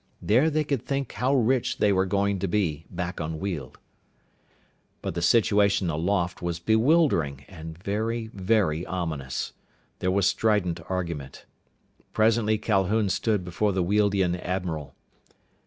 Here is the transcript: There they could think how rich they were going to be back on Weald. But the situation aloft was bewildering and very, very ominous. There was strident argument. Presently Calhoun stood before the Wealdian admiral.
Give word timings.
There 0.19 0.49
they 0.49 0.63
could 0.63 0.81
think 0.81 1.11
how 1.11 1.35
rich 1.35 1.77
they 1.77 1.93
were 1.93 2.07
going 2.07 2.39
to 2.39 2.47
be 2.47 2.87
back 2.89 3.21
on 3.21 3.39
Weald. 3.39 3.77
But 5.03 5.13
the 5.13 5.21
situation 5.21 5.91
aloft 5.91 6.41
was 6.41 6.57
bewildering 6.57 7.45
and 7.47 7.77
very, 7.77 8.25
very 8.33 8.83
ominous. 8.87 9.53
There 9.99 10.09
was 10.09 10.25
strident 10.25 10.79
argument. 10.89 11.45
Presently 12.13 12.57
Calhoun 12.57 13.09
stood 13.09 13.45
before 13.45 13.73
the 13.73 13.83
Wealdian 13.83 14.35
admiral. 14.37 14.95